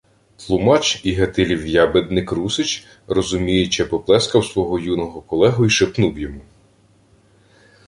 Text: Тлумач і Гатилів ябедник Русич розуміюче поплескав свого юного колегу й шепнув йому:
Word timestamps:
Тлумач 0.37 1.01
і 1.05 1.13
Гатилів 1.13 1.67
ябедник 1.67 2.31
Русич 2.31 2.87
розуміюче 3.07 3.85
поплескав 3.85 4.45
свого 4.45 4.79
юного 4.79 5.21
колегу 5.21 5.65
й 5.65 5.69
шепнув 5.69 6.19
йому: 6.19 6.41